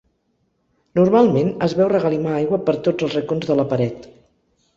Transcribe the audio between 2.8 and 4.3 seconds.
tots els racons de la paret.